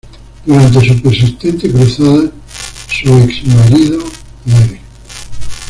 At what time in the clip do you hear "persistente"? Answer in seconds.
0.99-1.69